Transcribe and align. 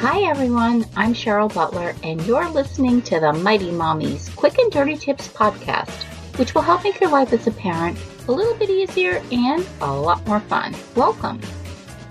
Hi 0.00 0.24
everyone, 0.24 0.84
I'm 0.94 1.14
Cheryl 1.14 1.52
Butler, 1.52 1.94
and 2.02 2.20
you're 2.26 2.50
listening 2.50 3.00
to 3.02 3.18
the 3.18 3.32
Mighty 3.32 3.70
Mommies 3.70 4.34
Quick 4.36 4.58
and 4.58 4.70
Dirty 4.70 4.94
Tips 4.94 5.26
podcast, 5.26 6.02
which 6.38 6.54
will 6.54 6.60
help 6.60 6.84
make 6.84 7.00
your 7.00 7.10
life 7.10 7.32
as 7.32 7.46
a 7.46 7.50
parent 7.50 7.98
a 8.28 8.32
little 8.32 8.54
bit 8.54 8.68
easier 8.68 9.22
and 9.32 9.66
a 9.80 9.90
lot 9.90 10.24
more 10.26 10.40
fun. 10.40 10.76
Welcome. 10.94 11.40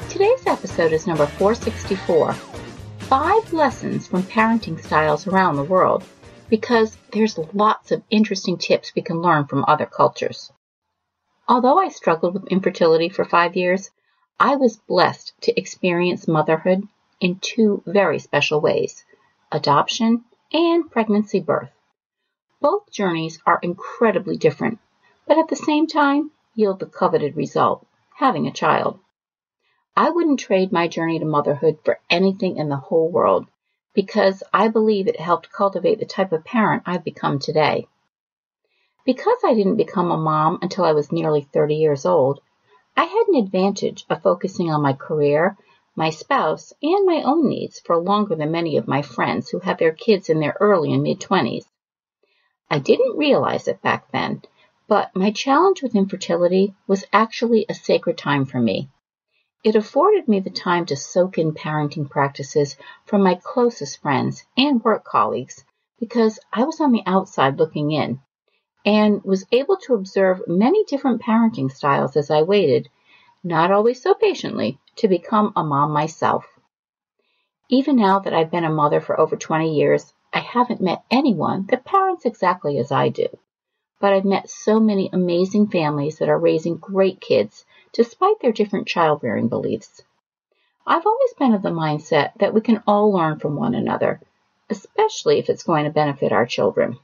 Today's 0.09 0.48
episode 0.48 0.93
is 0.93 1.05
number 1.05 1.27
464 1.27 2.34
Five 2.34 3.53
Lessons 3.53 4.07
from 4.07 4.23
Parenting 4.23 4.84
Styles 4.84 5.27
Around 5.27 5.57
the 5.57 5.63
World, 5.63 6.04
because 6.49 6.98
there's 7.12 7.38
lots 7.54 7.91
of 7.91 8.02
interesting 8.09 8.57
tips 8.57 8.93
we 8.95 9.04
can 9.04 9.21
learn 9.21 9.45
from 9.45 9.63
other 9.67 9.85
cultures. 9.85 10.52
Although 11.48 11.77
I 11.77 11.90
struggled 11.90 12.34
with 12.34 12.48
infertility 12.48 13.09
for 13.09 13.26
five 13.26 13.55
years, 13.55 13.91
I 14.40 14.55
was 14.55 14.76
blessed 14.76 15.34
to 15.41 15.57
experience 15.57 16.27
motherhood 16.27 16.87
in 17.20 17.40
two 17.40 17.82
very 17.85 18.20
special 18.20 18.60
ways 18.60 19.05
adoption 19.52 20.24
and 20.52 20.90
pregnancy 20.91 21.40
birth. 21.40 21.71
Both 22.62 22.91
journeys 22.91 23.40
are 23.46 23.60
incredibly 23.62 24.38
different, 24.38 24.80
but 25.27 25.38
at 25.38 25.48
the 25.48 25.55
same 25.55 25.88
time 25.88 26.32
yield 26.54 26.80
the 26.80 26.86
coveted 26.86 27.36
result 27.36 27.86
having 28.16 28.48
a 28.48 28.52
child. 28.52 28.99
I 29.96 30.10
wouldn't 30.10 30.40
trade 30.40 30.71
my 30.71 30.88
journey 30.88 31.20
to 31.20 31.26
motherhood 31.26 31.80
for 31.86 31.99
anything 32.10 32.58
in 32.58 32.70
the 32.70 32.76
whole 32.76 33.10
world 33.10 33.48
because 33.93 34.43
I 34.54 34.68
believe 34.68 35.08
it 35.08 35.20
helped 35.20 35.52
cultivate 35.52 35.99
the 35.99 36.05
type 36.05 36.34
of 36.34 36.43
parent 36.43 36.84
I've 36.86 37.04
become 37.04 37.40
today. 37.40 37.88
Because 39.05 39.38
I 39.46 39.54
didn't 39.54 39.77
become 39.77 40.12
a 40.12 40.18
mom 40.18 40.60
until 40.62 40.84
I 40.84 40.91
was 40.91 41.12
nearly 41.12 41.41
30 41.41 41.76
years 41.76 42.05
old, 42.05 42.41
I 42.98 43.05
had 43.05 43.26
an 43.30 43.36
advantage 43.36 44.05
of 44.10 44.21
focusing 44.21 44.70
on 44.70 44.82
my 44.82 44.93
career 44.93 45.55
my 45.96 46.10
spouse, 46.10 46.74
and 46.82 47.05
my 47.05 47.24
own 47.24 47.48
needs 47.48 47.79
for 47.79 47.98
longer 47.98 48.35
than 48.35 48.51
many 48.51 48.77
of 48.77 48.88
my 48.88 49.01
friends 49.01 49.49
who 49.49 49.60
have 49.60 49.77
their 49.77 49.93
kids 49.93 50.29
in 50.29 50.40
their 50.40 50.57
early 50.60 50.93
and 50.93 51.04
mid 51.04 51.20
20s. 51.20 51.65
I 52.70 52.79
didn't 52.79 53.18
realize 53.18 53.68
it 53.68 53.82
back 53.82 54.12
then, 54.12 54.41
but 54.87 55.15
my 55.15 55.32
challenge 55.32 55.82
with 55.82 55.96
infertility 55.96 56.76
was 56.87 57.05
actually 57.13 57.65
a 57.70 57.74
sacred 57.74 58.18
time 58.18 58.46
for 58.46 58.60
me. 58.60 58.90
It 59.63 59.76
afforded 59.76 60.27
me 60.27 60.41
the 60.41 60.52
time 60.52 60.85
to 60.87 60.96
soak 60.96 61.37
in 61.37 61.54
parenting 61.54 62.09
practices 62.09 62.76
from 63.05 63.24
my 63.24 63.35
closest 63.35 64.02
friends 64.02 64.46
and 64.56 64.84
work 64.84 65.03
colleagues 65.03 65.63
because 66.00 66.40
I 66.53 66.66
was 66.66 66.80
on 66.81 66.91
the 66.91 67.03
outside 67.06 67.57
looking 67.57 67.91
in 67.91 68.19
and 68.85 69.24
was 69.24 69.47
able 69.52 69.78
to 69.78 69.96
observe 69.96 70.47
many 70.47 70.84
different 70.84 71.22
parenting 71.22 71.72
styles 71.72 72.16
as 72.16 72.30
I 72.30 72.44
waited, 72.44 72.90
not 73.46 73.72
always 73.72 74.01
so 74.01 74.16
patiently, 74.16 74.79
to 74.96 75.07
become 75.07 75.53
a 75.56 75.63
mom 75.63 75.91
myself. 75.91 76.47
Even 77.69 77.96
now 77.96 78.18
that 78.18 78.34
I've 78.34 78.50
been 78.50 78.64
a 78.64 78.72
mother 78.72 79.00
for 79.00 79.19
over 79.19 79.36
20 79.36 79.75
years, 79.75 80.14
I 80.34 80.40
haven't 80.40 80.81
met 80.81 81.03
anyone 81.12 81.68
that 81.69 81.86
parents 81.86 82.25
exactly 82.25 82.80
as 82.80 82.92
I 82.92 83.09
do. 83.09 83.28
But 84.02 84.14
I've 84.14 84.25
met 84.25 84.50
so 84.50 84.80
many 84.80 85.12
amazing 85.14 85.68
families 85.68 86.18
that 86.18 86.28
are 86.28 86.40
raising 86.40 86.78
great 86.78 87.22
kids 87.22 87.66
despite 87.94 88.40
their 88.40 88.52
different 88.52 88.88
child 88.88 89.22
rearing 89.22 89.48
beliefs. 89.48 90.02
I've 90.88 91.06
always 91.06 91.34
been 91.38 91.53
of 91.53 91.62
the 91.62 91.69
mindset 91.69 92.34
that 92.40 92.53
we 92.53 92.62
can 92.62 92.84
all 92.88 93.12
learn 93.14 93.40
from 93.40 93.56
one 93.56 93.75
another, 93.75 94.22
especially 94.72 95.40
if 95.40 95.50
it's 95.50 95.64
going 95.64 95.86
to 95.86 95.92
benefit 95.92 96.31
our 96.31 96.46
children. 96.46 96.98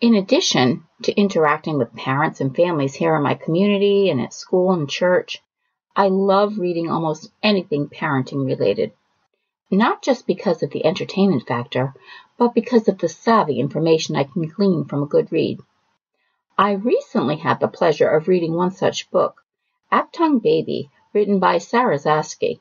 In 0.00 0.16
addition 0.16 0.84
to 1.02 1.14
interacting 1.14 1.78
with 1.78 1.94
parents 1.94 2.40
and 2.40 2.56
families 2.56 2.94
here 2.94 3.14
in 3.14 3.22
my 3.22 3.34
community 3.34 4.10
and 4.10 4.20
at 4.20 4.34
school 4.34 4.72
and 4.72 4.90
church, 4.90 5.40
I 5.94 6.08
love 6.08 6.58
reading 6.58 6.90
almost 6.90 7.30
anything 7.42 7.88
parenting 7.88 8.46
related. 8.46 8.92
Not 9.70 10.02
just 10.02 10.26
because 10.26 10.62
of 10.62 10.70
the 10.70 10.86
entertainment 10.86 11.46
factor, 11.46 11.94
but 12.38 12.54
because 12.54 12.88
of 12.88 12.98
the 12.98 13.08
savvy 13.08 13.60
information 13.60 14.16
I 14.16 14.24
can 14.24 14.48
glean 14.48 14.86
from 14.86 15.02
a 15.02 15.06
good 15.06 15.30
read. 15.30 15.60
I 16.56 16.72
recently 16.72 17.36
had 17.36 17.60
the 17.60 17.68
pleasure 17.68 18.08
of 18.08 18.26
reading 18.26 18.54
one 18.54 18.70
such 18.70 19.10
book, 19.10 19.44
Achtung 19.90 20.42
Baby, 20.42 20.90
written 21.12 21.38
by 21.38 21.58
Sara 21.58 21.98
Zaske. 21.98 22.60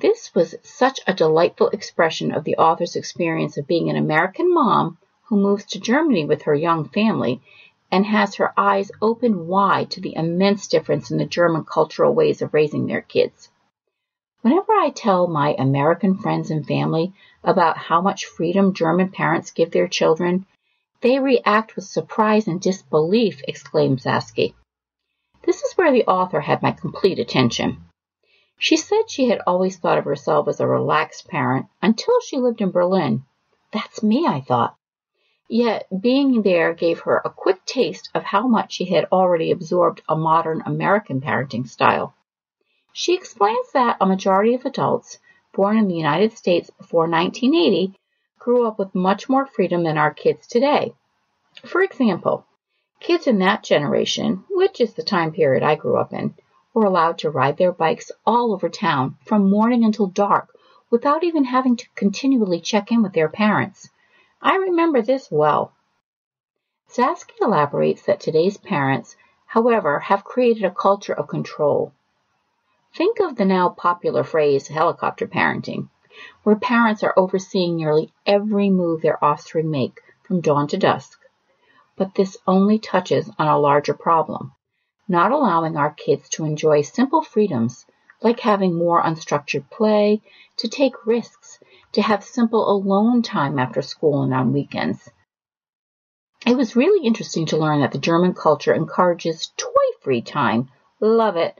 This 0.00 0.34
was 0.34 0.56
such 0.62 0.98
a 1.06 1.14
delightful 1.14 1.68
expression 1.68 2.32
of 2.32 2.42
the 2.42 2.56
author's 2.56 2.96
experience 2.96 3.56
of 3.56 3.68
being 3.68 3.90
an 3.90 3.96
American 3.96 4.52
mom 4.52 4.98
who 5.26 5.36
moves 5.36 5.64
to 5.66 5.78
Germany 5.78 6.24
with 6.24 6.42
her 6.42 6.54
young 6.54 6.88
family 6.88 7.40
and 7.94 8.06
has 8.06 8.34
her 8.34 8.52
eyes 8.58 8.90
open 9.00 9.46
wide 9.46 9.88
to 9.88 10.00
the 10.00 10.16
immense 10.16 10.66
difference 10.66 11.12
in 11.12 11.18
the 11.18 11.24
German 11.24 11.64
cultural 11.64 12.12
ways 12.12 12.42
of 12.42 12.52
raising 12.52 12.86
their 12.86 13.00
kids. 13.00 13.48
Whenever 14.40 14.72
I 14.72 14.90
tell 14.90 15.28
my 15.28 15.54
American 15.56 16.18
friends 16.18 16.50
and 16.50 16.66
family 16.66 17.12
about 17.44 17.78
how 17.78 18.00
much 18.00 18.26
freedom 18.26 18.74
German 18.74 19.10
parents 19.10 19.52
give 19.52 19.70
their 19.70 19.86
children, 19.86 20.44
they 21.02 21.20
react 21.20 21.76
with 21.76 21.84
surprise 21.84 22.48
and 22.48 22.60
disbelief, 22.60 23.40
exclaims 23.46 24.02
Zaske. 24.02 24.54
This 25.46 25.62
is 25.62 25.74
where 25.74 25.92
the 25.92 26.06
author 26.06 26.40
had 26.40 26.62
my 26.62 26.72
complete 26.72 27.20
attention. 27.20 27.84
She 28.58 28.76
said 28.76 29.08
she 29.08 29.28
had 29.28 29.40
always 29.46 29.76
thought 29.76 29.98
of 29.98 30.04
herself 30.04 30.48
as 30.48 30.58
a 30.58 30.66
relaxed 30.66 31.28
parent 31.28 31.66
until 31.80 32.20
she 32.22 32.38
lived 32.38 32.60
in 32.60 32.72
Berlin. 32.72 33.22
That's 33.72 34.02
me, 34.02 34.26
I 34.26 34.40
thought. 34.40 34.74
Yet 35.48 35.86
being 36.00 36.40
there 36.40 36.72
gave 36.72 37.00
her 37.00 37.20
a 37.22 37.30
quick 37.30 37.64
taste 37.66 38.08
of 38.14 38.24
how 38.24 38.46
much 38.46 38.72
she 38.72 38.86
had 38.86 39.06
already 39.12 39.50
absorbed 39.50 40.00
a 40.08 40.16
modern 40.16 40.62
American 40.64 41.20
parenting 41.20 41.68
style. 41.68 42.14
She 42.94 43.14
explains 43.14 43.72
that 43.72 43.98
a 44.00 44.06
majority 44.06 44.54
of 44.54 44.64
adults 44.64 45.18
born 45.52 45.76
in 45.76 45.86
the 45.86 45.96
United 45.96 46.32
States 46.32 46.70
before 46.70 47.08
1980 47.08 47.98
grew 48.38 48.66
up 48.66 48.78
with 48.78 48.94
much 48.94 49.28
more 49.28 49.46
freedom 49.46 49.82
than 49.82 49.98
our 49.98 50.14
kids 50.14 50.46
today. 50.46 50.94
For 51.64 51.82
example, 51.82 52.46
kids 53.00 53.26
in 53.26 53.38
that 53.40 53.62
generation, 53.62 54.44
which 54.48 54.80
is 54.80 54.94
the 54.94 55.02
time 55.02 55.32
period 55.32 55.62
I 55.62 55.74
grew 55.74 55.96
up 55.96 56.12
in, 56.12 56.34
were 56.72 56.86
allowed 56.86 57.18
to 57.18 57.30
ride 57.30 57.58
their 57.58 57.72
bikes 57.72 58.10
all 58.24 58.52
over 58.52 58.68
town 58.68 59.18
from 59.26 59.50
morning 59.50 59.84
until 59.84 60.06
dark 60.06 60.56
without 60.90 61.22
even 61.22 61.44
having 61.44 61.76
to 61.76 61.88
continually 61.94 62.60
check 62.60 62.90
in 62.90 63.02
with 63.02 63.12
their 63.12 63.28
parents. 63.28 63.90
I 64.46 64.56
remember 64.56 65.00
this 65.00 65.30
well. 65.30 65.72
Zaske 66.90 67.32
elaborates 67.40 68.02
that 68.02 68.20
today's 68.20 68.58
parents, 68.58 69.16
however, 69.46 70.00
have 70.00 70.22
created 70.22 70.64
a 70.64 70.70
culture 70.70 71.14
of 71.14 71.28
control. 71.28 71.94
Think 72.94 73.20
of 73.20 73.36
the 73.36 73.46
now 73.46 73.70
popular 73.70 74.22
phrase 74.22 74.68
helicopter 74.68 75.26
parenting, 75.26 75.88
where 76.42 76.56
parents 76.56 77.02
are 77.02 77.14
overseeing 77.16 77.74
nearly 77.74 78.12
every 78.26 78.68
move 78.68 79.00
their 79.00 79.24
offspring 79.24 79.70
make 79.70 79.98
from 80.24 80.42
dawn 80.42 80.68
to 80.68 80.76
dusk. 80.76 81.18
But 81.96 82.14
this 82.14 82.36
only 82.46 82.78
touches 82.78 83.30
on 83.38 83.48
a 83.48 83.58
larger 83.58 83.94
problem, 83.94 84.52
not 85.08 85.32
allowing 85.32 85.78
our 85.78 85.90
kids 85.90 86.28
to 86.30 86.44
enjoy 86.44 86.82
simple 86.82 87.22
freedoms 87.22 87.86
like 88.20 88.40
having 88.40 88.74
more 88.74 89.02
unstructured 89.02 89.70
play, 89.70 90.20
to 90.58 90.68
take 90.68 91.06
risks, 91.06 91.58
to 91.94 92.02
have 92.02 92.22
simple 92.22 92.70
alone 92.70 93.22
time 93.22 93.58
after 93.58 93.80
school 93.80 94.22
and 94.22 94.34
on 94.34 94.52
weekends. 94.52 95.10
It 96.46 96.56
was 96.56 96.76
really 96.76 97.06
interesting 97.06 97.46
to 97.46 97.56
learn 97.56 97.80
that 97.80 97.92
the 97.92 97.98
German 97.98 98.34
culture 98.34 98.74
encourages 98.74 99.52
toy-free 99.56 100.22
time. 100.22 100.68
Love 101.00 101.36
it. 101.36 101.58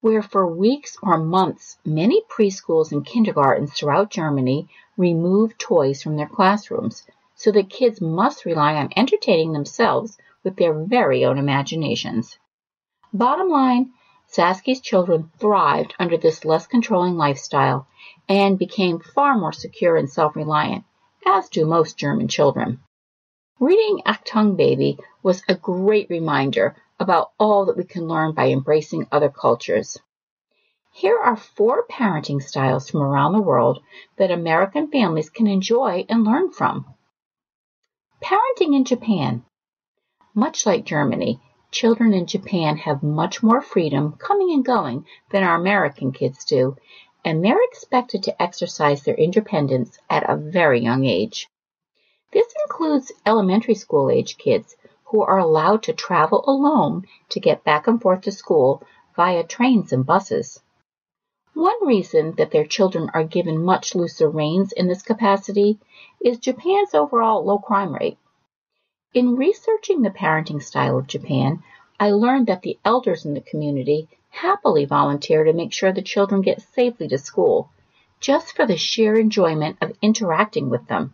Where 0.00 0.22
for 0.22 0.46
weeks 0.46 0.96
or 1.02 1.18
months, 1.18 1.76
many 1.84 2.22
preschools 2.22 2.92
and 2.92 3.04
kindergartens 3.04 3.72
throughout 3.72 4.10
Germany 4.10 4.68
remove 4.96 5.58
toys 5.58 6.02
from 6.02 6.16
their 6.16 6.28
classrooms 6.28 7.04
so 7.34 7.52
that 7.52 7.68
kids 7.68 8.00
must 8.00 8.44
rely 8.44 8.74
on 8.76 8.90
entertaining 8.96 9.52
themselves 9.52 10.16
with 10.44 10.56
their 10.56 10.74
very 10.74 11.24
own 11.24 11.38
imaginations. 11.38 12.38
Bottom 13.12 13.48
line, 13.48 13.92
Zaske's 14.34 14.80
children 14.80 15.30
thrived 15.38 15.94
under 15.98 16.16
this 16.16 16.44
less 16.44 16.66
controlling 16.66 17.16
lifestyle 17.16 17.86
and 18.28 18.58
became 18.58 18.98
far 18.98 19.36
more 19.36 19.52
secure 19.52 19.96
and 19.96 20.08
self-reliant, 20.08 20.84
as 21.26 21.50
do 21.50 21.66
most 21.66 21.98
German 21.98 22.28
children. 22.28 22.80
Reading 23.60 24.02
Achtung 24.06 24.56
Baby 24.56 24.98
was 25.22 25.42
a 25.48 25.54
great 25.54 26.08
reminder 26.08 26.74
about 26.98 27.32
all 27.38 27.66
that 27.66 27.76
we 27.76 27.84
can 27.84 28.08
learn 28.08 28.32
by 28.32 28.48
embracing 28.48 29.06
other 29.12 29.28
cultures. 29.28 29.98
Here 30.94 31.18
are 31.18 31.36
four 31.36 31.86
parenting 31.86 32.42
styles 32.42 32.88
from 32.88 33.02
around 33.02 33.32
the 33.32 33.40
world 33.40 33.82
that 34.16 34.30
American 34.30 34.90
families 34.90 35.30
can 35.30 35.46
enjoy 35.46 36.06
and 36.08 36.24
learn 36.24 36.52
from. 36.52 36.86
Parenting 38.22 38.74
in 38.74 38.84
Japan. 38.84 39.44
Much 40.34 40.64
like 40.64 40.84
Germany, 40.84 41.40
children 41.72 42.12
in 42.12 42.26
Japan 42.26 42.76
have 42.76 43.02
much 43.02 43.42
more 43.42 43.60
freedom 43.62 44.12
coming 44.12 44.52
and 44.52 44.64
going 44.64 45.06
than 45.30 45.42
our 45.42 45.56
American 45.56 46.12
kids 46.12 46.44
do, 46.44 46.76
and 47.24 47.42
they're 47.42 47.64
expected 47.64 48.22
to 48.22 48.42
exercise 48.42 49.02
their 49.02 49.14
independence 49.14 49.98
at 50.08 50.28
a 50.28 50.36
very 50.36 50.80
young 50.80 51.06
age. 51.06 51.48
This 52.32 52.52
includes 52.64 53.10
elementary 53.26 53.74
school 53.74 54.10
age 54.10 54.36
kids 54.38 54.76
who 55.04 55.22
are 55.22 55.38
allowed 55.38 55.82
to 55.84 55.92
travel 55.92 56.44
alone 56.46 57.06
to 57.30 57.40
get 57.40 57.64
back 57.64 57.86
and 57.86 58.00
forth 58.00 58.22
to 58.22 58.32
school 58.32 58.82
via 59.16 59.42
trains 59.42 59.92
and 59.92 60.06
buses. 60.06 60.60
One 61.54 61.86
reason 61.86 62.34
that 62.36 62.50
their 62.50 62.64
children 62.66 63.10
are 63.12 63.24
given 63.24 63.62
much 63.62 63.94
looser 63.94 64.28
reins 64.28 64.72
in 64.72 64.88
this 64.88 65.02
capacity 65.02 65.78
is 66.20 66.38
Japan's 66.38 66.94
overall 66.94 67.44
low 67.44 67.58
crime 67.58 67.94
rate. 67.94 68.18
In 69.14 69.36
researching 69.36 70.00
the 70.00 70.08
parenting 70.10 70.62
style 70.62 70.96
of 70.96 71.06
Japan, 71.06 71.62
I 72.00 72.12
learned 72.12 72.46
that 72.46 72.62
the 72.62 72.78
elders 72.82 73.26
in 73.26 73.34
the 73.34 73.42
community 73.42 74.08
happily 74.30 74.86
volunteer 74.86 75.44
to 75.44 75.52
make 75.52 75.74
sure 75.74 75.92
the 75.92 76.00
children 76.00 76.40
get 76.40 76.62
safely 76.62 77.08
to 77.08 77.18
school, 77.18 77.68
just 78.20 78.56
for 78.56 78.64
the 78.64 78.78
sheer 78.78 79.14
enjoyment 79.16 79.76
of 79.82 79.92
interacting 80.00 80.70
with 80.70 80.86
them, 80.86 81.12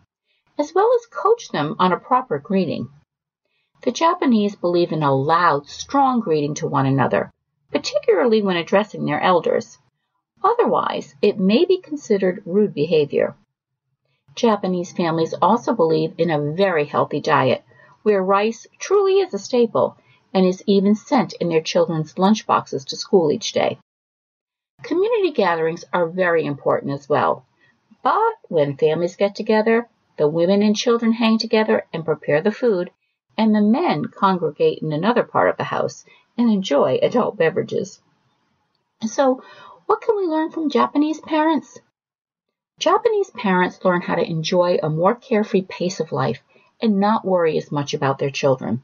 as 0.57 0.73
well 0.73 0.89
as 0.95 1.07
coach 1.07 1.49
them 1.49 1.75
on 1.77 1.91
a 1.91 1.99
proper 1.99 2.39
greeting. 2.39 2.87
The 3.81 3.91
Japanese 3.91 4.55
believe 4.55 4.93
in 4.93 5.03
a 5.03 5.13
loud, 5.13 5.67
strong 5.67 6.21
greeting 6.21 6.53
to 6.55 6.67
one 6.67 6.85
another, 6.85 7.33
particularly 7.69 8.41
when 8.41 8.55
addressing 8.55 9.03
their 9.03 9.19
elders. 9.19 9.77
Otherwise, 10.41 11.15
it 11.21 11.37
may 11.37 11.65
be 11.65 11.81
considered 11.81 12.43
rude 12.45 12.73
behavior. 12.73 13.35
Japanese 14.35 14.93
families 14.93 15.33
also 15.41 15.73
believe 15.73 16.13
in 16.17 16.31
a 16.31 16.53
very 16.53 16.85
healthy 16.85 17.19
diet, 17.19 17.61
where 18.03 18.23
rice 18.23 18.65
truly 18.79 19.19
is 19.19 19.33
a 19.33 19.39
staple 19.39 19.97
and 20.33 20.45
is 20.45 20.63
even 20.65 20.95
sent 20.95 21.33
in 21.33 21.49
their 21.49 21.61
children's 21.61 22.17
lunch 22.17 22.45
boxes 22.45 22.85
to 22.85 22.95
school 22.95 23.31
each 23.31 23.51
day. 23.51 23.77
Community 24.83 25.31
gatherings 25.31 25.83
are 25.91 26.07
very 26.07 26.45
important 26.45 26.93
as 26.93 27.09
well. 27.09 27.45
But 28.01 28.35
when 28.47 28.77
families 28.77 29.17
get 29.17 29.35
together, 29.35 29.89
the 30.17 30.27
women 30.27 30.61
and 30.61 30.75
children 30.75 31.13
hang 31.13 31.37
together 31.37 31.85
and 31.91 32.05
prepare 32.05 32.41
the 32.41 32.51
food, 32.51 32.91
and 33.37 33.53
the 33.53 33.61
men 33.61 34.05
congregate 34.05 34.79
in 34.81 34.93
another 34.93 35.23
part 35.23 35.49
of 35.49 35.57
the 35.57 35.65
house 35.65 36.05
and 36.37 36.49
enjoy 36.49 36.99
adult 37.01 37.37
beverages. 37.37 38.01
So, 39.05 39.43
what 39.85 40.01
can 40.01 40.15
we 40.17 40.27
learn 40.27 40.51
from 40.51 40.69
Japanese 40.69 41.19
parents? 41.19 41.79
Japanese 42.79 43.29
parents 43.31 43.83
learn 43.83 44.01
how 44.01 44.15
to 44.15 44.29
enjoy 44.29 44.77
a 44.81 44.89
more 44.89 45.15
carefree 45.15 45.63
pace 45.63 45.99
of 45.99 46.11
life 46.11 46.41
and 46.81 46.99
not 46.99 47.25
worry 47.25 47.57
as 47.57 47.71
much 47.71 47.93
about 47.93 48.17
their 48.19 48.29
children. 48.29 48.81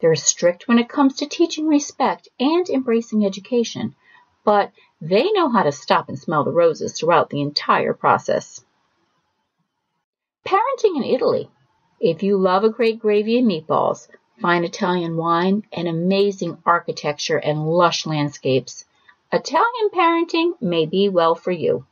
They're 0.00 0.14
strict 0.14 0.68
when 0.68 0.78
it 0.78 0.88
comes 0.88 1.16
to 1.16 1.26
teaching 1.26 1.66
respect 1.66 2.28
and 2.38 2.68
embracing 2.68 3.24
education, 3.24 3.94
but 4.44 4.72
they 5.00 5.30
know 5.32 5.48
how 5.48 5.62
to 5.62 5.72
stop 5.72 6.08
and 6.08 6.18
smell 6.18 6.44
the 6.44 6.52
roses 6.52 6.92
throughout 6.92 7.30
the 7.30 7.40
entire 7.40 7.94
process. 7.94 8.64
Parenting 10.46 10.96
in 10.96 11.02
Italy. 11.02 11.50
If 11.98 12.22
you 12.22 12.36
love 12.36 12.62
a 12.62 12.68
great 12.68 13.00
gravy 13.00 13.38
and 13.38 13.48
meatballs, 13.48 14.06
fine 14.40 14.64
Italian 14.64 15.16
wine, 15.16 15.64
and 15.72 15.88
amazing 15.88 16.58
architecture 16.64 17.38
and 17.38 17.66
lush 17.66 18.06
landscapes, 18.06 18.84
Italian 19.32 19.90
parenting 19.92 20.52
may 20.60 20.86
be 20.86 21.08
well 21.08 21.34
for 21.34 21.50
you. 21.50 21.86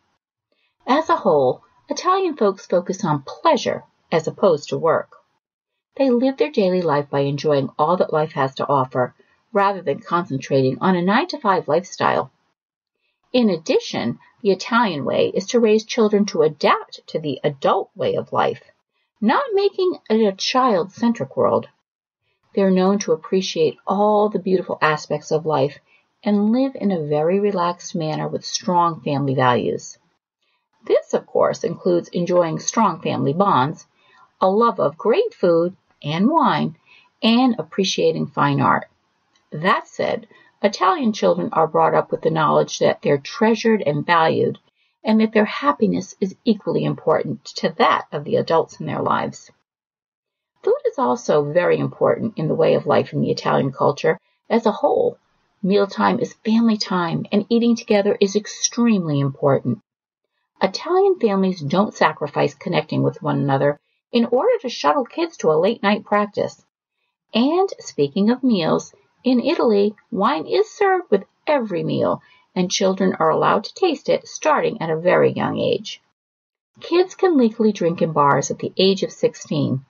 As 0.86 1.08
a 1.08 1.16
whole, 1.16 1.62
Italian 1.88 2.36
folks 2.36 2.66
focus 2.66 3.04
on 3.04 3.22
pleasure 3.22 3.82
as 4.12 4.28
opposed 4.28 4.68
to 4.68 4.78
work. 4.78 5.13
They 5.96 6.10
live 6.10 6.38
their 6.38 6.50
daily 6.50 6.82
life 6.82 7.08
by 7.08 7.20
enjoying 7.20 7.70
all 7.78 7.96
that 7.98 8.12
life 8.12 8.32
has 8.32 8.52
to 8.56 8.66
offer, 8.66 9.14
rather 9.52 9.80
than 9.80 10.00
concentrating 10.00 10.76
on 10.80 10.96
a 10.96 11.02
9 11.02 11.28
to 11.28 11.38
5 11.38 11.68
lifestyle. 11.68 12.32
In 13.32 13.48
addition, 13.48 14.18
the 14.42 14.50
Italian 14.50 15.04
way 15.04 15.28
is 15.28 15.46
to 15.46 15.60
raise 15.60 15.84
children 15.84 16.24
to 16.26 16.42
adapt 16.42 17.06
to 17.06 17.20
the 17.20 17.38
adult 17.44 17.90
way 17.94 18.16
of 18.16 18.32
life, 18.32 18.62
not 19.20 19.44
making 19.52 19.98
it 20.10 20.20
a 20.20 20.32
child 20.32 20.90
centric 20.90 21.36
world. 21.36 21.68
They're 22.56 22.72
known 22.72 22.98
to 23.00 23.12
appreciate 23.12 23.78
all 23.86 24.28
the 24.28 24.40
beautiful 24.40 24.78
aspects 24.82 25.30
of 25.30 25.46
life 25.46 25.78
and 26.24 26.50
live 26.50 26.74
in 26.74 26.90
a 26.90 27.06
very 27.06 27.38
relaxed 27.38 27.94
manner 27.94 28.26
with 28.26 28.44
strong 28.44 29.00
family 29.02 29.36
values. 29.36 29.96
This, 30.84 31.14
of 31.14 31.24
course, 31.24 31.62
includes 31.62 32.08
enjoying 32.08 32.58
strong 32.58 33.00
family 33.00 33.32
bonds, 33.32 33.86
a 34.40 34.50
love 34.50 34.80
of 34.80 34.98
great 34.98 35.32
food 35.32 35.76
and 36.04 36.28
wine, 36.28 36.76
and 37.22 37.56
appreciating 37.58 38.26
fine 38.26 38.60
art. 38.60 38.88
That 39.50 39.88
said, 39.88 40.28
Italian 40.62 41.12
children 41.12 41.48
are 41.52 41.66
brought 41.66 41.94
up 41.94 42.10
with 42.10 42.22
the 42.22 42.30
knowledge 42.30 42.78
that 42.78 43.02
they're 43.02 43.18
treasured 43.18 43.82
and 43.82 44.06
valued, 44.06 44.58
and 45.02 45.20
that 45.20 45.32
their 45.32 45.44
happiness 45.44 46.14
is 46.20 46.36
equally 46.44 46.84
important 46.84 47.44
to 47.46 47.70
that 47.78 48.06
of 48.12 48.24
the 48.24 48.36
adults 48.36 48.80
in 48.80 48.86
their 48.86 49.02
lives. 49.02 49.50
Food 50.62 50.80
is 50.86 50.98
also 50.98 51.52
very 51.52 51.78
important 51.78 52.34
in 52.36 52.48
the 52.48 52.54
way 52.54 52.74
of 52.74 52.86
life 52.86 53.12
in 53.12 53.20
the 53.20 53.30
Italian 53.30 53.72
culture 53.72 54.18
as 54.48 54.66
a 54.66 54.72
whole, 54.72 55.18
Mealtime 55.66 56.20
is 56.20 56.34
family 56.44 56.76
time, 56.76 57.24
and 57.32 57.46
eating 57.48 57.74
together 57.74 58.18
is 58.20 58.36
extremely 58.36 59.18
important. 59.18 59.80
Italian 60.60 61.18
families 61.18 61.62
don't 61.62 61.94
sacrifice 61.94 62.52
connecting 62.52 63.02
with 63.02 63.22
one 63.22 63.38
another 63.38 63.80
in 64.14 64.24
order 64.26 64.56
to 64.60 64.68
shuttle 64.68 65.04
kids 65.04 65.36
to 65.36 65.50
a 65.50 65.58
late 65.58 65.82
night 65.82 66.04
practice. 66.04 66.64
And 67.34 67.68
speaking 67.80 68.30
of 68.30 68.44
meals, 68.44 68.94
in 69.24 69.40
Italy, 69.40 69.96
wine 70.12 70.46
is 70.46 70.70
served 70.70 71.10
with 71.10 71.24
every 71.48 71.82
meal, 71.82 72.22
and 72.54 72.70
children 72.70 73.16
are 73.18 73.30
allowed 73.30 73.64
to 73.64 73.74
taste 73.74 74.08
it 74.08 74.28
starting 74.28 74.80
at 74.80 74.88
a 74.88 74.96
very 74.96 75.32
young 75.32 75.58
age. 75.58 76.00
Kids 76.80 77.16
can 77.16 77.36
legally 77.36 77.72
drink 77.72 78.02
in 78.02 78.12
bars 78.12 78.52
at 78.52 78.60
the 78.60 78.72
age 78.76 79.02
of 79.02 79.10
16, 79.10 79.84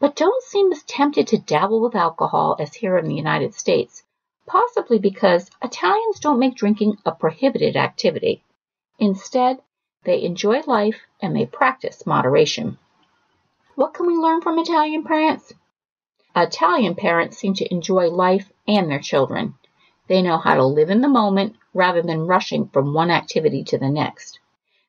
but 0.00 0.16
don't 0.16 0.42
seem 0.44 0.72
as 0.72 0.82
tempted 0.84 1.26
to 1.26 1.38
dabble 1.38 1.82
with 1.82 1.94
alcohol 1.94 2.56
as 2.58 2.72
here 2.72 2.96
in 2.96 3.06
the 3.06 3.14
United 3.14 3.52
States, 3.52 4.02
possibly 4.46 4.98
because 4.98 5.50
Italians 5.62 6.18
don't 6.18 6.38
make 6.38 6.54
drinking 6.54 6.96
a 7.04 7.12
prohibited 7.12 7.76
activity. 7.76 8.42
Instead, 8.98 9.60
they 10.04 10.22
enjoy 10.22 10.60
life 10.60 11.02
and 11.20 11.36
they 11.36 11.44
practice 11.44 12.06
moderation. 12.06 12.78
What 13.76 13.92
can 13.92 14.06
we 14.06 14.14
learn 14.14 14.40
from 14.40 14.58
Italian 14.58 15.04
parents? 15.04 15.52
Italian 16.34 16.94
parents 16.94 17.36
seem 17.36 17.52
to 17.54 17.70
enjoy 17.70 18.08
life 18.08 18.50
and 18.66 18.90
their 18.90 19.00
children. 19.00 19.54
They 20.08 20.22
know 20.22 20.38
how 20.38 20.54
to 20.54 20.64
live 20.64 20.88
in 20.88 21.02
the 21.02 21.08
moment 21.08 21.56
rather 21.74 22.00
than 22.00 22.26
rushing 22.26 22.68
from 22.68 22.94
one 22.94 23.10
activity 23.10 23.64
to 23.64 23.76
the 23.76 23.90
next. 23.90 24.40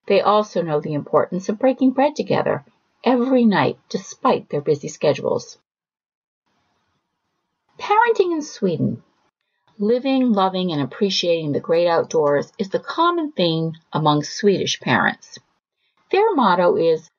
They 0.08 0.22
also 0.22 0.62
know 0.62 0.80
the 0.80 0.94
importance 0.94 1.50
of 1.50 1.60
breaking 1.60 1.92
bread 1.92 2.16
together 2.16 2.64
every 3.04 3.44
night 3.44 3.78
despite 3.90 4.50
their 4.50 4.62
busy 4.62 4.88
schedules. 4.88 5.58
Parenting 7.78 8.32
in 8.32 8.42
Sweden. 8.42 9.04
Living, 9.78 10.32
loving, 10.32 10.72
and 10.72 10.82
appreciating 10.82 11.52
the 11.52 11.60
great 11.60 11.88
outdoors 11.88 12.54
is 12.58 12.70
the 12.70 12.80
common 12.80 13.34
theme 13.34 13.74
among 13.92 14.24
Swedish 14.24 14.80
parents. 14.80 15.38
Their 16.10 16.34
motto 16.34 16.78
is 16.78 17.10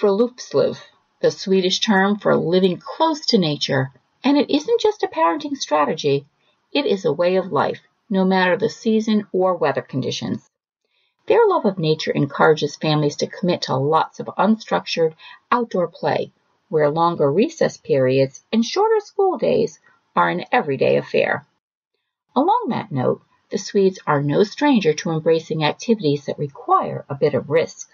Friluftsliv, 0.00 0.78
the 1.20 1.30
Swedish 1.30 1.80
term 1.80 2.16
for 2.16 2.34
living 2.34 2.78
close 2.78 3.26
to 3.26 3.36
nature, 3.36 3.92
and 4.24 4.38
it 4.38 4.48
isn't 4.48 4.80
just 4.80 5.02
a 5.02 5.08
parenting 5.08 5.54
strategy, 5.54 6.26
it 6.72 6.86
is 6.86 7.04
a 7.04 7.12
way 7.12 7.36
of 7.36 7.52
life, 7.52 7.82
no 8.08 8.24
matter 8.24 8.56
the 8.56 8.70
season 8.70 9.26
or 9.30 9.54
weather 9.54 9.82
conditions. 9.82 10.48
Their 11.26 11.46
love 11.46 11.66
of 11.66 11.78
nature 11.78 12.12
encourages 12.12 12.76
families 12.76 13.16
to 13.16 13.26
commit 13.26 13.60
to 13.62 13.76
lots 13.76 14.20
of 14.20 14.30
unstructured 14.38 15.16
outdoor 15.50 15.88
play, 15.88 16.32
where 16.70 16.88
longer 16.88 17.30
recess 17.30 17.76
periods 17.76 18.42
and 18.50 18.64
shorter 18.64 19.00
school 19.00 19.36
days 19.36 19.80
are 20.16 20.30
an 20.30 20.46
everyday 20.50 20.96
affair. 20.96 21.46
Along 22.34 22.68
that 22.70 22.90
note, 22.90 23.20
the 23.50 23.58
Swedes 23.58 23.98
are 24.06 24.22
no 24.22 24.44
stranger 24.44 24.94
to 24.94 25.10
embracing 25.10 25.62
activities 25.62 26.24
that 26.24 26.38
require 26.38 27.04
a 27.10 27.14
bit 27.14 27.34
of 27.34 27.50
risk. 27.50 27.90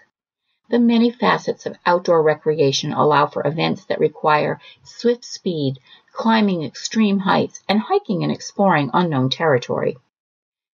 The 0.69 0.79
many 0.79 1.11
facets 1.11 1.65
of 1.65 1.77
outdoor 1.85 2.21
recreation 2.21 2.91
allow 2.91 3.27
for 3.27 3.47
events 3.47 3.85
that 3.85 4.01
require 4.01 4.59
swift 4.83 5.23
speed, 5.23 5.79
climbing 6.11 6.63
extreme 6.63 7.19
heights, 7.19 7.61
and 7.69 7.79
hiking 7.79 8.21
and 8.23 8.31
exploring 8.33 8.89
unknown 8.93 9.29
territory. 9.29 9.95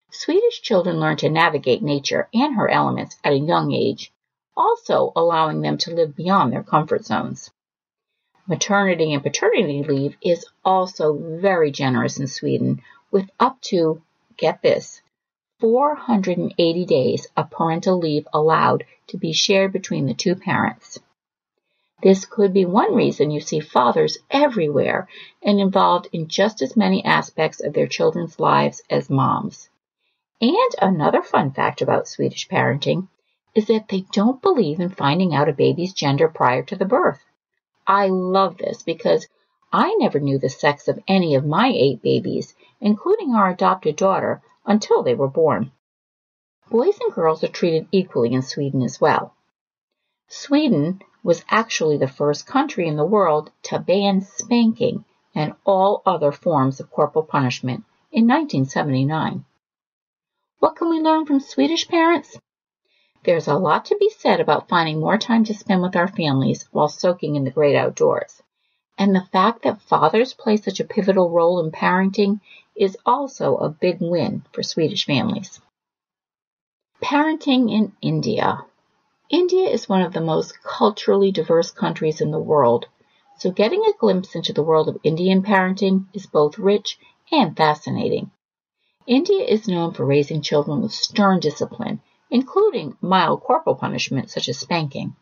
Swedish 0.09 0.63
children 0.63 0.99
learn 0.99 1.17
to 1.17 1.29
navigate 1.29 1.83
nature 1.83 2.27
and 2.33 2.55
her 2.55 2.69
elements 2.69 3.17
at 3.23 3.33
a 3.33 3.37
young 3.37 3.71
age, 3.71 4.11
also 4.57 5.11
allowing 5.15 5.61
them 5.61 5.77
to 5.77 5.93
live 5.93 6.15
beyond 6.15 6.51
their 6.51 6.63
comfort 6.63 7.05
zones. 7.05 7.51
Maternity 8.47 9.13
and 9.13 9.21
paternity 9.21 9.83
leave 9.83 10.17
is 10.21 10.43
also 10.65 11.13
very 11.39 11.69
generous 11.69 12.19
in 12.19 12.25
Sweden, 12.25 12.81
with 13.11 13.29
up 13.39 13.61
to, 13.61 14.01
get 14.37 14.63
this, 14.63 15.02
480 15.63 16.83
days 16.83 17.25
of 17.37 17.49
parental 17.49 17.97
leave 17.97 18.27
allowed 18.33 18.83
to 19.07 19.17
be 19.17 19.31
shared 19.31 19.71
between 19.71 20.07
the 20.07 20.13
two 20.13 20.35
parents. 20.35 20.99
This 22.01 22.25
could 22.25 22.53
be 22.53 22.65
one 22.65 22.93
reason 22.93 23.31
you 23.31 23.39
see 23.39 23.61
fathers 23.61 24.17
everywhere 24.29 25.07
and 25.41 25.61
involved 25.61 26.09
in 26.11 26.27
just 26.27 26.61
as 26.61 26.75
many 26.75 27.05
aspects 27.05 27.61
of 27.61 27.71
their 27.71 27.87
children's 27.87 28.41
lives 28.41 28.83
as 28.89 29.09
moms. 29.09 29.69
And 30.41 30.75
another 30.81 31.21
fun 31.21 31.51
fact 31.51 31.81
about 31.81 32.09
Swedish 32.09 32.49
parenting 32.49 33.07
is 33.55 33.67
that 33.67 33.87
they 33.87 34.03
don't 34.11 34.41
believe 34.41 34.81
in 34.81 34.89
finding 34.89 35.33
out 35.33 35.47
a 35.47 35.53
baby's 35.53 35.93
gender 35.93 36.27
prior 36.27 36.63
to 36.63 36.75
the 36.75 36.83
birth. 36.83 37.23
I 37.87 38.07
love 38.07 38.57
this 38.57 38.83
because 38.83 39.29
I 39.71 39.95
never 39.97 40.19
knew 40.19 40.39
the 40.39 40.49
sex 40.49 40.89
of 40.89 40.99
any 41.07 41.35
of 41.35 41.45
my 41.45 41.71
eight 41.73 42.01
babies, 42.01 42.53
including 42.83 43.33
our 43.33 43.49
adopted 43.49 43.95
daughter, 43.95 44.41
until 44.65 45.01
they 45.01 45.15
were 45.15 45.29
born. 45.29 45.71
Boys 46.69 46.99
and 46.99 47.13
girls 47.13 47.41
are 47.41 47.47
treated 47.47 47.87
equally 47.93 48.33
in 48.33 48.41
Sweden 48.41 48.81
as 48.81 48.99
well. 48.99 49.33
Sweden 50.27 51.01
was 51.23 51.45
actually 51.49 51.95
the 51.97 52.07
first 52.09 52.45
country 52.45 52.85
in 52.85 52.97
the 52.97 53.05
world 53.05 53.51
to 53.61 53.79
ban 53.79 54.19
spanking 54.19 55.05
and 55.33 55.53
all 55.65 56.01
other 56.05 56.33
forms 56.33 56.81
of 56.81 56.91
corporal 56.91 57.23
punishment 57.23 57.85
in 58.11 58.27
1979. 58.27 59.45
What 60.59 60.75
can 60.75 60.89
we 60.89 60.99
learn 60.99 61.25
from 61.25 61.39
Swedish 61.39 61.87
parents? 61.87 62.37
There's 63.23 63.47
a 63.47 63.55
lot 63.57 63.85
to 63.85 63.97
be 63.97 64.09
said 64.09 64.41
about 64.41 64.67
finding 64.67 64.99
more 64.99 65.17
time 65.17 65.45
to 65.45 65.53
spend 65.53 65.81
with 65.81 65.95
our 65.95 66.09
families 66.09 66.67
while 66.71 66.89
soaking 66.89 67.37
in 67.37 67.45
the 67.45 67.51
great 67.51 67.77
outdoors. 67.77 68.41
And 68.97 69.15
the 69.15 69.27
fact 69.31 69.63
that 69.63 69.81
fathers 69.81 70.33
play 70.33 70.57
such 70.57 70.79
a 70.79 70.85
pivotal 70.85 71.29
role 71.29 71.59
in 71.59 71.71
parenting 71.71 72.41
is 72.75 72.97
also 73.05 73.57
a 73.57 73.69
big 73.69 73.97
win 74.01 74.43
for 74.51 74.63
Swedish 74.63 75.05
families. 75.05 75.61
Parenting 77.03 77.71
in 77.71 77.93
India. 78.01 78.65
India 79.29 79.69
is 79.69 79.89
one 79.89 80.01
of 80.01 80.13
the 80.13 80.21
most 80.21 80.61
culturally 80.63 81.31
diverse 81.31 81.71
countries 81.71 82.21
in 82.21 82.31
the 82.31 82.39
world, 82.39 82.87
so 83.37 83.51
getting 83.51 83.83
a 83.85 83.97
glimpse 83.97 84.35
into 84.35 84.53
the 84.53 84.63
world 84.63 84.87
of 84.87 84.99
Indian 85.03 85.41
parenting 85.41 86.07
is 86.13 86.25
both 86.25 86.57
rich 86.57 86.97
and 87.31 87.57
fascinating. 87.57 88.31
India 89.05 89.43
is 89.43 89.67
known 89.67 89.93
for 89.93 90.05
raising 90.05 90.41
children 90.41 90.81
with 90.81 90.93
stern 90.93 91.39
discipline, 91.39 92.01
including 92.29 92.95
mild 93.01 93.41
corporal 93.41 93.75
punishment 93.75 94.29
such 94.29 94.47
as 94.47 94.57
spanking. 94.57 95.15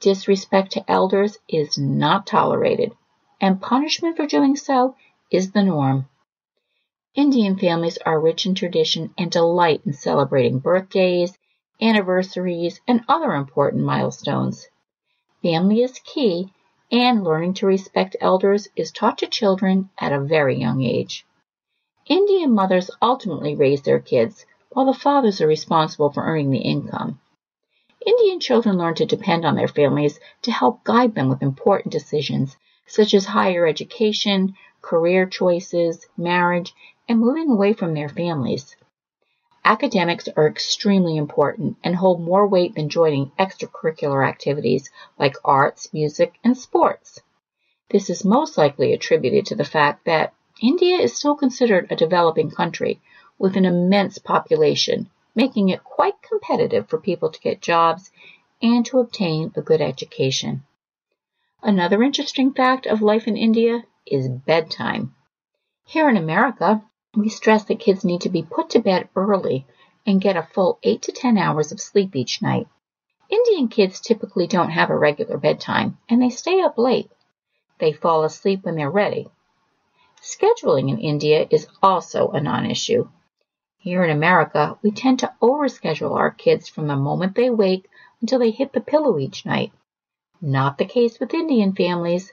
Disrespect 0.00 0.72
to 0.72 0.90
elders 0.90 1.38
is 1.48 1.76
not 1.78 2.26
tolerated, 2.26 2.92
and 3.40 3.60
punishment 3.60 4.16
for 4.16 4.26
doing 4.26 4.56
so 4.56 4.96
is 5.30 5.52
the 5.52 5.62
norm. 5.62 6.08
Indian 7.16 7.56
families 7.56 7.96
are 8.04 8.20
rich 8.20 8.44
in 8.44 8.54
tradition 8.54 9.14
and 9.16 9.30
delight 9.30 9.80
in 9.86 9.94
celebrating 9.94 10.58
birthdays, 10.58 11.38
anniversaries, 11.80 12.82
and 12.86 13.02
other 13.08 13.32
important 13.32 13.82
milestones. 13.82 14.68
Family 15.42 15.80
is 15.80 15.98
key, 16.00 16.52
and 16.92 17.24
learning 17.24 17.54
to 17.54 17.66
respect 17.66 18.16
elders 18.20 18.68
is 18.76 18.92
taught 18.92 19.16
to 19.16 19.26
children 19.26 19.88
at 19.98 20.12
a 20.12 20.20
very 20.20 20.60
young 20.60 20.82
age. 20.82 21.24
Indian 22.04 22.52
mothers 22.52 22.90
ultimately 23.00 23.54
raise 23.54 23.80
their 23.80 23.98
kids, 23.98 24.44
while 24.68 24.84
the 24.84 24.92
fathers 24.92 25.40
are 25.40 25.46
responsible 25.46 26.12
for 26.12 26.22
earning 26.22 26.50
the 26.50 26.58
income. 26.58 27.18
Indian 28.04 28.40
children 28.40 28.76
learn 28.76 28.94
to 28.94 29.06
depend 29.06 29.46
on 29.46 29.54
their 29.54 29.68
families 29.68 30.20
to 30.42 30.52
help 30.52 30.84
guide 30.84 31.14
them 31.14 31.30
with 31.30 31.42
important 31.42 31.90
decisions 31.92 32.58
such 32.86 33.14
as 33.14 33.24
higher 33.24 33.66
education, 33.66 34.54
career 34.82 35.26
choices, 35.26 36.06
marriage, 36.18 36.74
and 37.08 37.20
moving 37.20 37.50
away 37.50 37.72
from 37.72 37.94
their 37.94 38.08
families. 38.08 38.76
Academics 39.64 40.28
are 40.36 40.46
extremely 40.46 41.16
important 41.16 41.76
and 41.82 41.96
hold 41.96 42.20
more 42.20 42.46
weight 42.46 42.74
than 42.74 42.88
joining 42.88 43.32
extracurricular 43.38 44.26
activities 44.26 44.90
like 45.18 45.36
arts, 45.44 45.92
music, 45.92 46.34
and 46.44 46.56
sports. 46.56 47.20
This 47.90 48.10
is 48.10 48.24
most 48.24 48.56
likely 48.58 48.92
attributed 48.92 49.46
to 49.46 49.54
the 49.54 49.64
fact 49.64 50.04
that 50.04 50.34
India 50.62 50.96
is 50.96 51.16
still 51.16 51.36
considered 51.36 51.86
a 51.90 51.96
developing 51.96 52.50
country 52.50 53.00
with 53.38 53.56
an 53.56 53.64
immense 53.64 54.18
population, 54.18 55.10
making 55.34 55.68
it 55.68 55.84
quite 55.84 56.22
competitive 56.22 56.88
for 56.88 56.98
people 56.98 57.30
to 57.30 57.40
get 57.40 57.60
jobs 57.60 58.10
and 58.62 58.86
to 58.86 58.98
obtain 58.98 59.52
a 59.54 59.62
good 59.62 59.80
education. 59.80 60.62
Another 61.62 62.02
interesting 62.02 62.52
fact 62.52 62.86
of 62.86 63.02
life 63.02 63.26
in 63.26 63.36
India 63.36 63.84
is 64.06 64.28
bedtime. 64.28 65.14
Here 65.84 66.08
in 66.08 66.16
America, 66.16 66.82
we 67.16 67.28
stress 67.30 67.64
that 67.64 67.80
kids 67.80 68.04
need 68.04 68.20
to 68.20 68.28
be 68.28 68.42
put 68.42 68.70
to 68.70 68.78
bed 68.78 69.08
early 69.16 69.66
and 70.06 70.20
get 70.20 70.36
a 70.36 70.42
full 70.42 70.78
8 70.82 71.02
to 71.02 71.12
10 71.12 71.38
hours 71.38 71.72
of 71.72 71.80
sleep 71.80 72.14
each 72.14 72.42
night. 72.42 72.68
Indian 73.28 73.68
kids 73.68 74.00
typically 74.00 74.46
don't 74.46 74.70
have 74.70 74.90
a 74.90 74.96
regular 74.96 75.38
bedtime 75.38 75.98
and 76.08 76.20
they 76.20 76.30
stay 76.30 76.60
up 76.60 76.78
late. 76.78 77.10
They 77.78 77.92
fall 77.92 78.22
asleep 78.22 78.64
when 78.64 78.76
they're 78.76 78.90
ready. 78.90 79.28
Scheduling 80.22 80.90
in 80.90 80.98
India 80.98 81.46
is 81.50 81.68
also 81.82 82.28
a 82.30 82.40
non-issue. 82.40 83.08
Here 83.78 84.02
in 84.04 84.10
America, 84.10 84.78
we 84.82 84.90
tend 84.90 85.20
to 85.20 85.32
overschedule 85.40 86.16
our 86.16 86.30
kids 86.30 86.68
from 86.68 86.86
the 86.86 86.96
moment 86.96 87.34
they 87.34 87.50
wake 87.50 87.88
until 88.20 88.38
they 88.38 88.50
hit 88.50 88.72
the 88.72 88.80
pillow 88.80 89.18
each 89.18 89.46
night. 89.46 89.72
Not 90.40 90.78
the 90.78 90.84
case 90.84 91.18
with 91.18 91.32
Indian 91.32 91.74
families. 91.74 92.32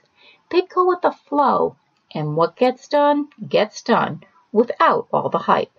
They 0.50 0.62
go 0.62 0.86
with 0.86 1.02
the 1.02 1.12
flow, 1.12 1.76
and 2.12 2.36
what 2.36 2.56
gets 2.56 2.88
done, 2.88 3.28
gets 3.48 3.82
done, 3.82 4.24
without 4.54 5.08
all 5.12 5.28
the 5.28 5.38
hype. 5.38 5.76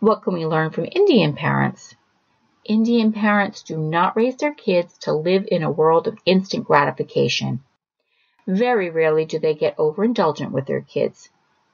What 0.00 0.22
can 0.22 0.32
we 0.32 0.46
learn 0.46 0.70
from 0.70 0.88
Indian 0.90 1.34
parents? 1.34 1.94
Indian 2.64 3.12
parents 3.12 3.62
do 3.62 3.76
not 3.76 4.16
raise 4.16 4.36
their 4.36 4.54
kids 4.54 4.96
to 5.02 5.12
live 5.12 5.46
in 5.52 5.62
a 5.62 5.70
world 5.70 6.08
of 6.08 6.18
instant 6.24 6.64
gratification. 6.64 7.62
Very 8.46 8.88
rarely 8.88 9.26
do 9.26 9.38
they 9.38 9.54
get 9.54 9.76
overindulgent 9.76 10.52
with 10.52 10.66
their 10.66 10.80
kids. 10.80 11.28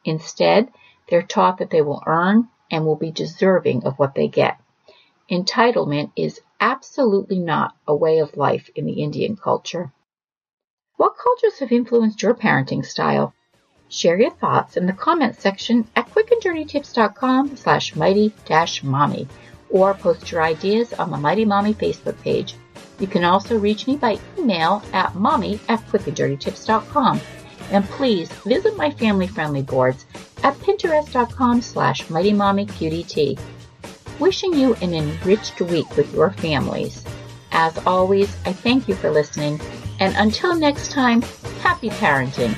Instead, 0.05 0.73
they're 1.09 1.23
taught 1.23 1.59
that 1.59 1.71
they 1.71 1.83
will 1.83 2.03
earn 2.05 2.49
and 2.69 2.85
will 2.85 2.97
be 2.97 3.13
deserving 3.13 3.85
of 3.85 3.97
what 3.99 4.17
they 4.17 4.27
get. 4.27 4.59
Entitlement 5.31 6.11
is 6.17 6.41
absolutely 6.59 7.39
not 7.39 7.77
a 7.87 7.95
way 7.95 8.19
of 8.19 8.37
life 8.37 8.69
in 8.75 8.87
the 8.87 9.03
Indian 9.03 9.37
culture. 9.37 9.93
What 10.97 11.17
cultures 11.17 11.61
have 11.61 11.71
influenced 11.71 12.23
your 12.23 12.35
parenting 12.35 12.85
style? 12.85 13.35
Share 13.93 14.19
your 14.19 14.31
thoughts 14.31 14.79
in 14.79 14.87
the 14.87 14.95
comments 14.95 15.43
section 15.43 15.87
at 15.95 16.09
quickanddirtytips.com 16.09 17.59
slash 17.59 17.95
mighty-mommy 17.95 19.29
or 19.69 19.93
post 19.93 20.33
your 20.33 20.43
ideas 20.43 20.95
on 20.95 21.11
the 21.11 21.19
Mighty 21.19 21.45
Mommy 21.45 21.75
Facebook 21.75 22.19
page. 22.23 22.55
You 22.99 23.07
can 23.07 23.23
also 23.23 23.59
reach 23.59 23.87
me 23.87 23.97
by 23.99 24.19
email 24.39 24.83
at 24.95 25.15
mommy 25.15 25.61
at 25.69 25.81
quickanddirtytips.com. 25.89 27.21
And 27.71 27.85
please 27.85 28.33
visit 28.33 28.79
my 28.79 28.91
family-friendly 28.91 29.65
boards 29.65 30.07
at 30.43 30.55
pinterest.com 30.55 31.61
slash 31.61 32.05
mightymommyqdt. 32.07 33.39
Wishing 34.19 34.55
you 34.55 34.73
an 34.77 34.95
enriched 34.95 35.61
week 35.61 35.97
with 35.99 36.15
your 36.15 36.31
families. 36.31 37.05
As 37.51 37.77
always, 37.87 38.35
I 38.47 38.55
thank 38.55 38.89
you 38.89 38.95
for 38.95 39.11
listening, 39.11 39.61
and 40.01 40.15
until 40.17 40.57
next 40.57 40.93
time, 40.93 41.21
happy 41.61 41.91
parenting. 41.91 42.57